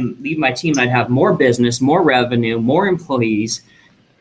[0.00, 0.78] and leave my team.
[0.78, 3.62] I'd have more business, more revenue, more employees,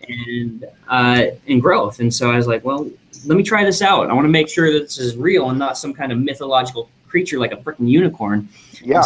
[0.08, 2.00] and uh, and growth.
[2.00, 2.90] And so I was like, well,
[3.26, 4.10] let me try this out.
[4.10, 6.90] I want to make sure that this is real and not some kind of mythological
[7.08, 8.50] creature like a freaking unicorn.
[8.82, 9.04] Yeah.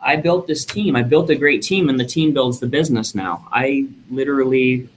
[0.00, 0.94] I built this team.
[0.94, 3.48] I built a great team, and the team builds the business now.
[3.50, 4.88] I literally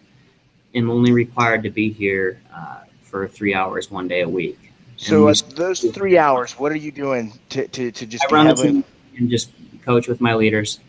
[0.76, 4.72] am only required to be here uh, for three hours one day a week.
[4.98, 8.56] So And those three hours, what are you doing to, to, to just I run
[8.56, 8.84] team
[9.18, 9.50] and just
[9.84, 10.80] coach with my leaders.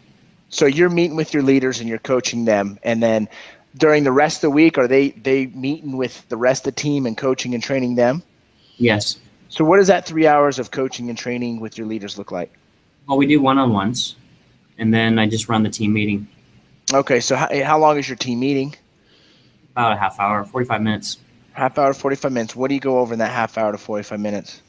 [0.49, 3.29] So you're meeting with your leaders and you're coaching them, and then
[3.77, 6.81] during the rest of the week, are they they meeting with the rest of the
[6.81, 8.23] team and coaching and training them?
[8.77, 9.19] Yes.
[9.49, 12.53] So what does that three hours of coaching and training with your leaders look like?
[13.07, 14.17] Well, we do one on ones,
[14.79, 16.29] and then I just run the team meeting
[16.93, 18.75] Okay, so how, how long is your team meeting?
[19.73, 21.19] about a half hour, 45 minutes.
[21.53, 22.55] Half hour, forty five minutes.
[22.57, 24.63] What do you go over in that half hour to forty five minutes?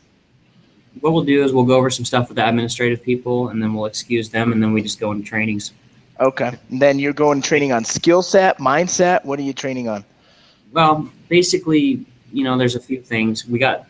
[0.99, 3.73] What we'll do is we'll go over some stuff with the administrative people, and then
[3.73, 5.71] we'll excuse them, and then we just go into trainings.
[6.19, 9.23] Okay, and then you're going training on skill set, mindset.
[9.25, 10.03] What are you training on?
[10.71, 13.47] Well, basically, you know, there's a few things.
[13.47, 13.87] We got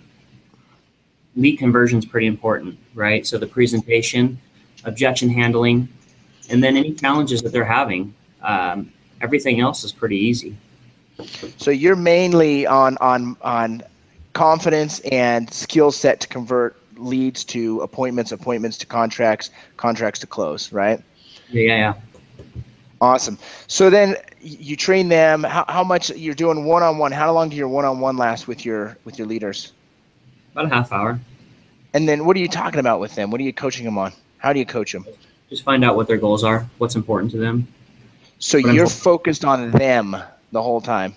[1.36, 3.26] lead conversion is pretty important, right?
[3.26, 4.40] So the presentation,
[4.84, 5.90] objection handling,
[6.50, 8.14] and then any challenges that they're having.
[8.42, 10.56] Um, everything else is pretty easy.
[11.58, 13.84] So you're mainly on on on
[14.34, 20.72] confidence and skill set to convert leads to appointments, appointments to contracts, contracts to close,
[20.72, 21.02] right?
[21.50, 21.94] Yeah, yeah.
[23.02, 23.40] Awesome.
[23.68, 25.44] So then you train them.
[25.44, 27.12] How, how much you're doing one on one?
[27.12, 29.74] How long do your one on one last with your with your leaders?
[30.52, 31.20] About a half hour.
[31.94, 33.32] And then what are you talking about with them?
[33.32, 34.14] What are you coaching them on?
[34.38, 35.06] How do you coach them?
[35.50, 37.68] Just find out what their goals are, what's important to them.
[38.40, 40.16] So What you're focused on them
[40.52, 41.16] the whole time.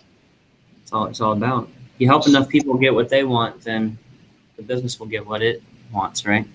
[0.79, 1.69] That's all it's all about.
[1.99, 3.99] You help enough people get what they want, then
[4.57, 5.63] the business will get what it
[5.95, 6.47] wants, right?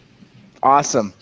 [0.62, 1.13] Awesome.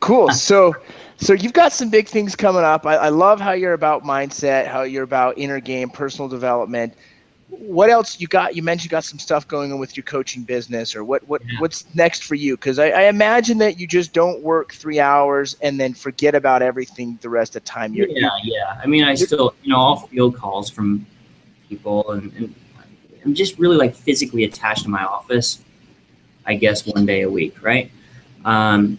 [0.00, 0.30] Cool.
[0.30, 0.74] So
[1.18, 2.84] so you've got some big things coming up.
[2.86, 6.94] I, I love how you're about mindset, how you're about inner game, personal development.
[7.48, 8.56] What else you got?
[8.56, 11.26] You mentioned you got some stuff going on with your coaching business, or what?
[11.28, 11.42] What?
[11.46, 11.60] Yeah.
[11.60, 12.56] What's next for you?
[12.56, 16.60] Because I, I imagine that you just don't work three hours and then forget about
[16.60, 17.94] everything the rest of the time.
[17.94, 18.80] You're, yeah, yeah.
[18.82, 21.06] I mean, I still, you know, I'll field calls from
[21.68, 22.54] people, and, and
[23.24, 25.60] I'm just really like physically attached to my office.
[26.46, 27.90] I guess one day a week, right?
[28.44, 28.98] Um,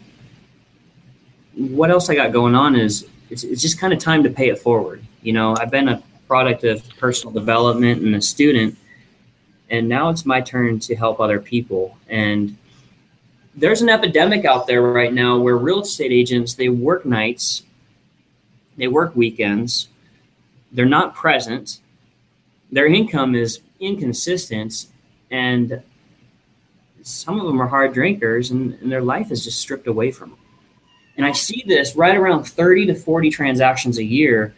[1.55, 4.49] what else I got going on is it's, it's just kind of time to pay
[4.49, 5.03] it forward.
[5.21, 8.77] You know, I've been a product of personal development and a student,
[9.69, 11.97] and now it's my turn to help other people.
[12.07, 12.57] And
[13.57, 17.63] there's an epidemic out there right now where real estate agents they work nights
[18.77, 19.88] they work weekends
[20.71, 21.79] they're not present
[22.71, 24.86] their income is inconsistent
[25.31, 25.81] and
[27.07, 30.31] some of them are hard drinkers and, and their life is just stripped away from
[30.31, 30.39] them
[31.17, 34.53] and i see this right around 30 to 40 transactions a year.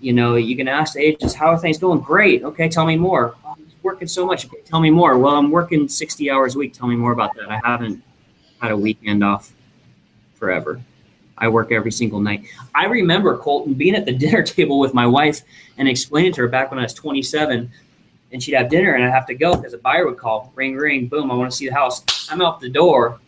[0.00, 2.00] You know you can ask the agents how are things going?
[2.00, 2.42] Great.
[2.44, 3.34] Okay tell me more.
[3.44, 4.46] "Oh, I'm working so much.
[4.46, 5.18] Okay, tell me more.
[5.18, 6.72] Well i'm working 60 hours a week.
[6.72, 7.50] Tell me more about that.
[7.50, 8.02] I haven't
[8.60, 9.52] had a weekend off
[10.34, 10.80] forever.
[11.36, 12.44] I work every single night.
[12.74, 15.42] I remember Colton being at the dinner table with my wife
[15.78, 17.70] and explaining to her back when I was 27,
[18.34, 20.74] and she'd have dinner, and I'd have to go because a buyer would call, ring,
[20.74, 22.28] ring, boom, I want to see the house.
[22.28, 23.20] I'm out the door,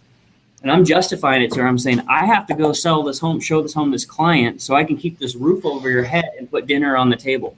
[0.63, 1.69] and I'm justifying it to her.
[1.69, 4.61] I'm saying I have to go sell this home, show this home to this client,
[4.61, 7.57] so I can keep this roof over your head and put dinner on the table.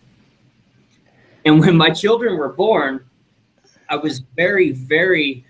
[1.47, 3.03] And when my children were born,
[3.89, 5.47] I was very, very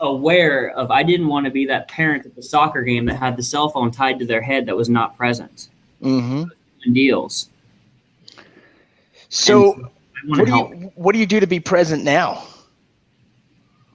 [0.00, 3.36] aware of I didn't want to be that parent at the soccer game that had
[3.36, 5.68] the cell phone tied to their head that was not present.
[6.02, 6.92] Mm-hmm.
[6.92, 7.50] Deals.
[9.28, 9.92] So,
[10.26, 10.70] what do help.
[10.70, 12.44] you what do you do to be present now?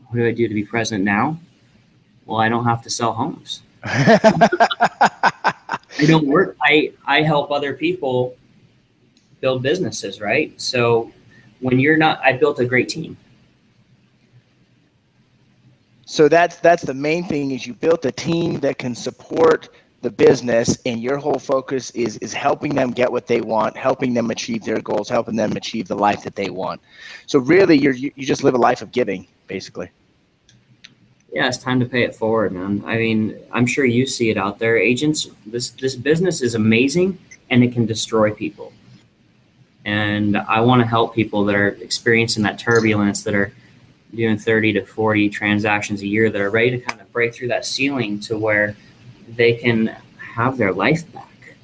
[0.07, 1.39] What do I do to be present now?
[2.25, 3.61] Well, I don't have to sell homes.
[3.83, 6.57] I don't work.
[6.61, 8.35] I I help other people
[9.41, 10.59] build businesses, right?
[10.59, 11.11] So
[11.59, 13.17] when you're not, I built a great team.
[16.05, 19.69] So that's that's the main thing is you built a team that can support
[20.05, 24.13] the business and your whole focus is is helping them get what they want, helping
[24.13, 26.79] them achieve their goals, helping them achieve the life that they want.
[27.25, 29.89] So really you're you, just live a life of giving basically.
[31.33, 32.83] Yeah, it's time to pay it forward, man.
[32.85, 34.77] I mean, I'm sure you see it out there.
[34.77, 37.17] Agents, this this business is amazing
[37.49, 38.73] and it can destroy people.
[39.85, 43.51] And I want to help people that are experiencing that turbulence, that are
[44.13, 47.47] doing 30 to 40 transactions a year, that are ready to kind of break through
[47.47, 48.75] that ceiling to where
[49.35, 49.95] they can
[50.35, 51.55] have their life back.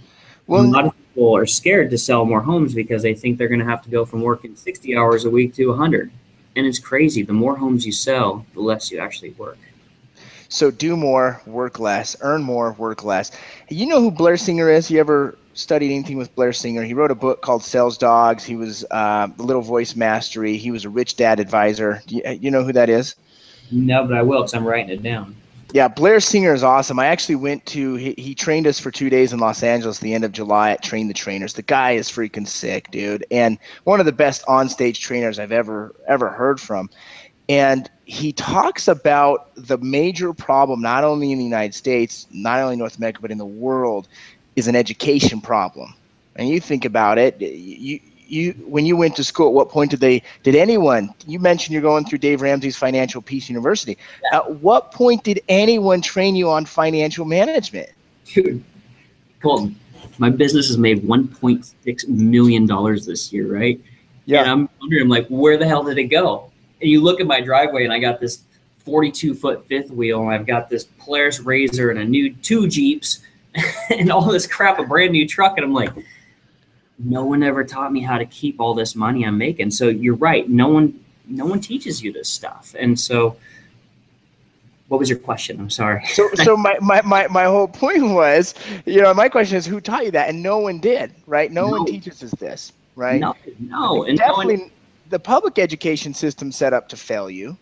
[0.48, 3.60] a lot of people are scared to sell more homes because they think they're going
[3.60, 6.12] to have to go from working 60 hours a week to 100.
[6.56, 7.24] And it's crazy.
[7.24, 9.58] The more homes you sell, the less you actually work.
[10.50, 13.32] so do more, work less, earn more, work less.
[13.70, 14.92] You know who Blair Singer is?
[14.92, 16.84] You ever studied anything with Blair Singer?
[16.84, 18.44] He wrote a book called Sales Dogs.
[18.44, 20.58] He was uh, the Little Voice Mastery.
[20.58, 22.02] He was a Rich Dad advisor.
[22.08, 23.16] Do you, you know who that is?
[23.72, 25.36] No, but I will because I'm writing it down.
[25.74, 27.00] Yeah, Blair Singer is awesome.
[27.00, 30.14] I actually went to he, he trained us for two days in Los Angeles the
[30.14, 31.54] end of July at Train the Trainers.
[31.54, 35.96] The guy is freaking sick, dude, and one of the best on-stage trainers I've ever
[36.08, 36.90] ever heard from.
[37.48, 42.76] And he talks about the major problem, not only in the United States, not only
[42.76, 44.10] North America, but in the world,
[44.58, 45.94] is an education problem.
[46.36, 48.00] And you think about it, you
[48.32, 51.14] you when you went to school, at what point did they did anyone?
[51.28, 53.98] You mentioned you're going through Dave Ramsey's Financial Peace University.
[54.32, 57.90] At what point did anyone train you on financial management?
[58.26, 58.64] Dude,
[59.42, 59.76] Colton,
[60.18, 62.66] my business has made $1.6 million
[63.06, 63.82] this year, right?
[64.42, 66.52] And I'm wondering, like, where the hell did it go?
[66.80, 68.44] And you look at my driveway, and I got this
[68.86, 73.22] 42 foot fifth wheel, and I've got this Polaris Razor and a new two Jeeps
[73.90, 75.58] and all this crap, a brand new truck.
[75.58, 75.92] And I'm like,
[77.04, 79.72] no one ever taught me how to keep all this money I'm making.
[79.72, 80.48] So you're right.
[80.50, 82.76] No one, no one teaches you this stuff.
[82.78, 83.38] And so,
[84.88, 85.60] what was your question?
[85.60, 86.04] I'm sorry.
[86.14, 88.54] So, so my, my, my, my whole point was,
[88.86, 90.30] you know, my question is, who taught you that?
[90.30, 91.52] And no one did, right?
[91.52, 93.20] No, one teaches us this, right?
[93.20, 94.72] No, no, and no one- definitely
[95.10, 97.58] the public education system set up to fail you.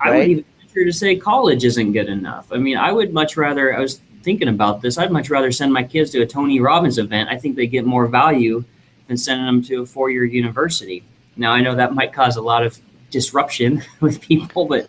[0.00, 0.18] I Right.
[0.18, 2.52] would even venture to say college isn't good enough.
[2.52, 3.74] I mean, I would much rather.
[3.74, 4.98] I was thinking about this.
[4.98, 7.30] I'd much rather send my kids to a Tony Robbins event.
[7.30, 8.64] I think they get more value
[9.08, 11.02] than sending them to a four-year university.
[11.36, 12.78] Now, I know that might cause a lot of
[13.10, 14.88] disruption with people, but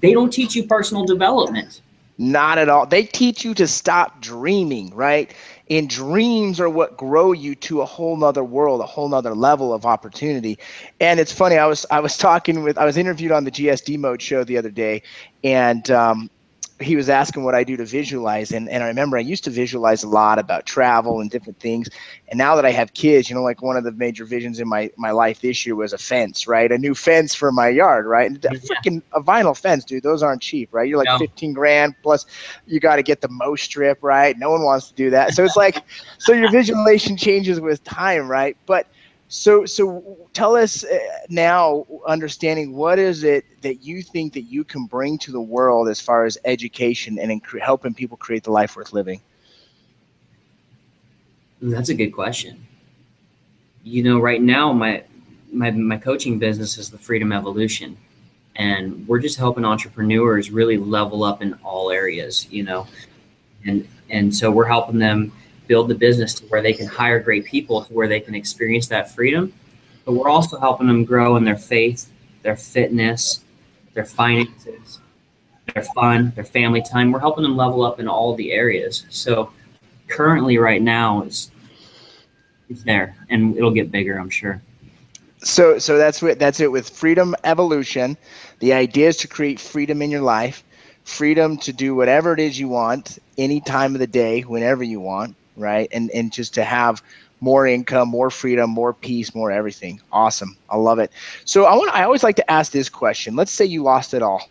[0.00, 1.80] they don't teach you personal development.
[2.16, 2.86] Not at all.
[2.86, 5.34] They teach you to stop dreaming, right?
[5.68, 9.74] And dreams are what grow you to a whole nother world, a whole nother level
[9.74, 10.58] of opportunity.
[11.00, 13.98] And it's funny, I was I was talking with I was interviewed on the GSD
[13.98, 15.02] mode show the other day,
[15.42, 16.30] and um,
[16.84, 18.52] he was asking what I do to visualize.
[18.52, 21.88] And, and I remember I used to visualize a lot about travel and different things.
[22.28, 24.68] And now that I have kids, you know, like one of the major visions in
[24.68, 26.70] my, my life this year was a fence, right?
[26.70, 28.30] A new fence for my yard, right?
[28.30, 28.56] And a Yeah.
[28.56, 30.02] freaking a vinyl fence, dude.
[30.02, 30.88] Those aren't cheap, right?
[30.88, 31.18] You're like No.
[31.18, 32.24] 15 grand plus
[32.66, 34.36] you got to get the mow strip, right?
[34.38, 35.32] No one wants to do that.
[35.34, 35.82] So it's like,
[36.18, 38.56] so your visualization changes with time, right?
[38.66, 38.86] But
[39.34, 44.62] so, so tell us uh, now, understanding what is it that you think that you
[44.62, 48.76] can bring to the world as far as education and helping people create the life
[48.76, 49.20] worth living?
[51.60, 52.64] That's a good question.
[53.82, 55.02] You know, right now my
[55.52, 57.96] my my coaching business is the Freedom Evolution,
[58.54, 62.46] and we're just helping entrepreneurs really level up in all areas.
[62.52, 62.86] You know,
[63.66, 65.32] and and so we're helping them
[65.66, 68.86] build the business to where they can hire great people, to where they can experience
[68.88, 69.52] that freedom.
[70.04, 72.10] But we're also helping them grow in their faith,
[72.42, 73.40] their fitness,
[73.94, 75.00] their finances,
[75.72, 77.10] their fun, their family time.
[77.10, 79.06] We're helping them level up in all the areas.
[79.08, 79.50] So
[80.08, 81.50] currently, right now, it's
[82.68, 84.60] it's there, and it'll get bigger, I'm sure.
[85.38, 88.16] So, so that's what that's it with freedom evolution.
[88.60, 90.64] The idea is to create freedom in your life,
[91.04, 95.00] freedom to do whatever it is you want, any time of the day, whenever you
[95.00, 95.88] want, right?
[95.92, 97.02] And and just to have
[97.40, 100.00] more income, more freedom, more peace, more everything.
[100.12, 100.56] Awesome.
[100.70, 101.12] I love it.
[101.44, 103.36] So I want I always like to ask this question.
[103.36, 104.48] Let's say you lost it all.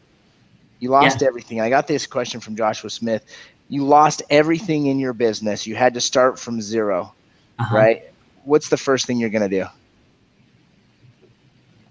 [0.79, 1.27] You lost yeah.
[1.27, 1.61] everything.
[1.61, 3.25] I got this question from Joshua Smith.
[3.69, 5.65] You lost everything in your business.
[5.65, 7.13] You had to start from 0
[7.59, 7.75] uh-huh.
[7.75, 8.03] right?
[8.43, 9.65] What's the first thing you're going to do?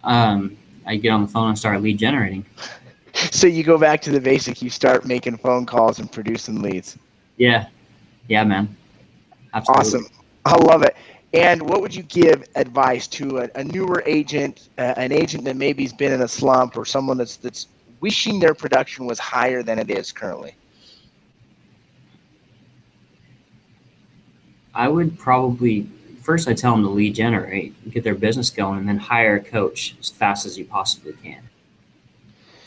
[0.05, 2.45] Um, I get on the phone and start lead generating.
[3.15, 4.61] so you go back to the basic.
[4.61, 6.99] You start making phone calls and producing leads.
[7.37, 7.67] Yeah,
[8.29, 8.77] yeah, man.
[9.55, 9.81] Absolutely.
[9.81, 10.07] Awesome.
[10.45, 10.97] I love it.
[11.35, 15.57] And what would you give advice to a, a newer agent, uh, an agent that
[15.57, 17.69] maybe's been in a slump, or someone that's that's
[18.01, 20.55] wishing their production was higher than it is currently?
[24.75, 25.89] I would probably
[26.23, 29.41] first I tell them to lead generate, get their business going, and then hire a
[29.41, 31.49] coach as fast as you possibly can.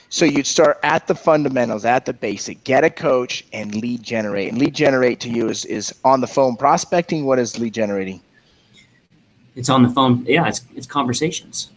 [0.10, 4.49] So you'd start at the fundamentals, at the basic, get a coach and lead generate.
[4.49, 7.26] And lead generate to you is, is on the phone prospecting.
[7.26, 8.22] What is lead generating?
[9.56, 10.24] It's on the phone.
[10.26, 11.72] Yeah, it's, it's conversations.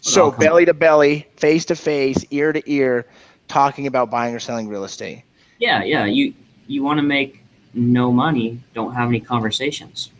[0.00, 3.06] So belly to belly, face to face, ear to ear,
[3.48, 5.24] talking about buying or selling real estate.
[5.58, 6.04] Yeah, yeah.
[6.04, 6.34] You
[6.66, 7.42] you want to make
[7.74, 10.10] no money, don't have any conversations.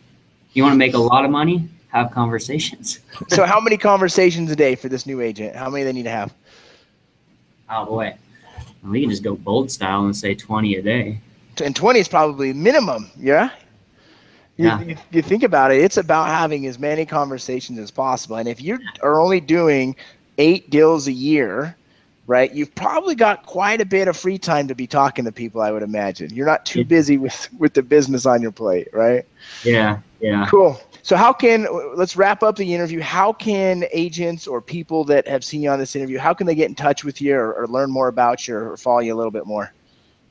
[0.53, 2.99] You want to make a lot of money, have conversations.
[3.29, 5.55] so how many conversations a day for this new agent?
[5.55, 6.33] How many they need to have?
[7.69, 8.15] Oh boy.
[8.83, 11.19] We can just go bold style and say 20 a day.
[11.61, 13.49] And 20 is probably minimum, yeah?
[14.55, 14.81] You, yeah.
[14.81, 18.37] You, you, think about it, it's about having as many conversations as possible.
[18.37, 19.95] And if you are only doing
[20.37, 21.75] eight deals a year,
[22.27, 25.61] right, you've probably got quite a bit of free time to be talking to people,
[25.61, 26.33] I would imagine.
[26.33, 29.25] You're not too busy with, with the business on your plate, right?
[29.63, 30.45] Yeah, yeah.
[30.49, 30.79] Cool.
[31.01, 32.99] So how can let's wrap up the interview.
[32.99, 36.55] How can agents or people that have seen you on this interview, how can they
[36.55, 39.17] get in touch with you or, or learn more about you or follow you a
[39.17, 39.73] little bit more?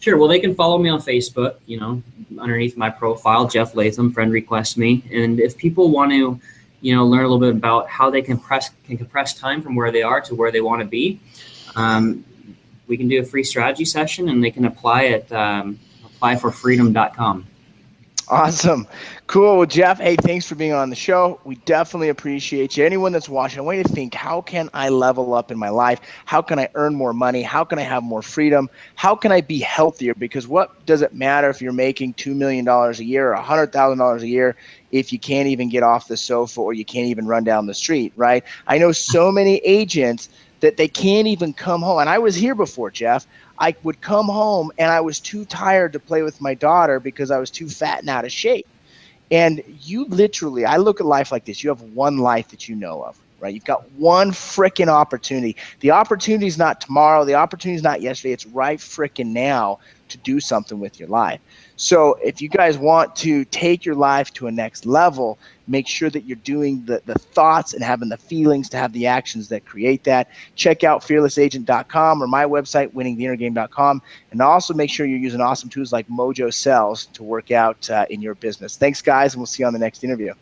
[0.01, 0.17] Sure.
[0.17, 1.57] Well, they can follow me on Facebook.
[1.67, 2.03] You know,
[2.39, 5.03] underneath my profile, Jeff Latham, friend request me.
[5.13, 6.41] And if people want to,
[6.81, 9.75] you know, learn a little bit about how they can press can compress time from
[9.75, 11.21] where they are to where they want to be,
[11.75, 12.25] um,
[12.87, 15.79] we can do a free strategy session, and they can apply at um,
[16.21, 17.47] applyforfreedom.com.
[18.31, 18.87] Awesome.
[19.27, 19.59] Cool.
[19.59, 21.41] Well, Jeff, hey, thanks for being on the show.
[21.45, 22.85] We definitely appreciate you.
[22.85, 25.71] Anyone that's watching, I want you to think how can I level up in my
[25.71, 26.01] life?
[26.27, 27.43] How can I earn more money?
[27.43, 28.69] How can I have more freedom?
[28.97, 30.15] How can I be healthier?
[30.19, 34.29] Because what does it matter if you're making $2 million a year or $100,000 a
[34.29, 34.57] year
[34.91, 37.75] if you can't even get off the sofa or you can't even run down the
[37.75, 38.45] street, right?
[38.67, 40.29] I know so many agents
[40.61, 42.01] that they can't even come home.
[42.01, 43.27] And I was here before, Jeff.
[43.59, 47.31] I would come home and I was too tired to play with my daughter because
[47.31, 48.67] I was too fat and out of shape.
[49.31, 52.77] And you literally, I look at life like this you have one life that you
[52.77, 53.53] know of, right?
[53.53, 55.57] You've got one freaking opportunity.
[55.81, 60.19] The opportunity is not tomorrow, the opportunity is not yesterday, it's right freaking now to
[60.19, 61.41] do something with your life.
[61.77, 65.39] So if you guys want to take your life to a next level,
[65.69, 69.07] make sure that you're doing the, the thoughts and having the feelings to have the
[69.07, 70.31] actions that create that.
[70.57, 74.03] Check out fearlessagent.com or my website, winningtheinnergame.com.
[74.31, 78.07] And also make sure you're using awesome tools like Mojo Sells to work out uh,
[78.11, 78.77] in your business.
[78.77, 80.35] Thanks, guys, and we'll see you on the next interview.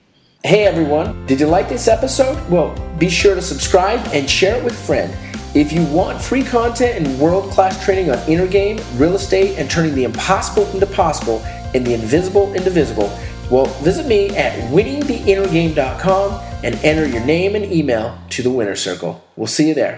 [0.44, 1.26] Hey, everyone.
[1.26, 2.38] Did you like this episode?
[2.48, 5.12] Well, be sure to subscribe and share it with a friend.
[5.56, 9.70] If you want free content and world class training on inner game, real estate, and
[9.70, 11.40] turning the impossible into possible
[11.74, 13.08] and the invisible into visible,
[13.50, 19.24] well, visit me at winningtheinnergame.com and enter your name and email to the winner circle.
[19.36, 19.94] We'll see you there.